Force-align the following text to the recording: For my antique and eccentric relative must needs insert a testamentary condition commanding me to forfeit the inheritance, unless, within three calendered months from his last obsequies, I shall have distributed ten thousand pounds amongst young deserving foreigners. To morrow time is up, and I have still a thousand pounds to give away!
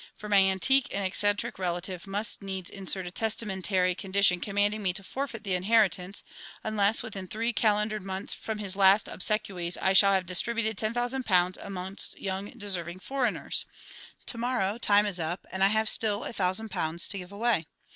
For 0.15 0.27
my 0.27 0.37
antique 0.39 0.87
and 0.89 1.05
eccentric 1.05 1.59
relative 1.59 2.07
must 2.07 2.41
needs 2.41 2.71
insert 2.71 3.05
a 3.05 3.11
testamentary 3.11 3.93
condition 3.93 4.39
commanding 4.39 4.81
me 4.81 4.93
to 4.93 5.03
forfeit 5.03 5.43
the 5.43 5.53
inheritance, 5.53 6.23
unless, 6.63 7.03
within 7.03 7.27
three 7.27 7.53
calendered 7.53 8.01
months 8.03 8.33
from 8.33 8.57
his 8.57 8.75
last 8.75 9.07
obsequies, 9.07 9.77
I 9.79 9.93
shall 9.93 10.13
have 10.13 10.25
distributed 10.25 10.75
ten 10.75 10.95
thousand 10.95 11.27
pounds 11.27 11.55
amongst 11.61 12.19
young 12.19 12.49
deserving 12.49 12.97
foreigners. 13.01 13.65
To 14.25 14.39
morrow 14.39 14.79
time 14.79 15.05
is 15.05 15.19
up, 15.19 15.45
and 15.51 15.63
I 15.63 15.67
have 15.67 15.87
still 15.87 16.23
a 16.23 16.33
thousand 16.33 16.69
pounds 16.69 17.07
to 17.09 17.19
give 17.19 17.31
away! 17.31 17.67